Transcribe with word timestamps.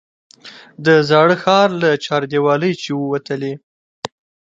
د 0.85 0.87
زاړه 1.09 1.35
ښار 1.43 1.69
له 1.81 1.89
چاردیوالۍ 2.05 2.73
چې 2.81 2.89
ووتلې. 2.93 3.53